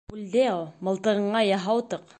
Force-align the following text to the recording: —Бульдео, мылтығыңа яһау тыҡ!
—Бульдео, 0.11 0.55
мылтығыңа 0.87 1.45
яһау 1.51 1.87
тыҡ! 1.95 2.09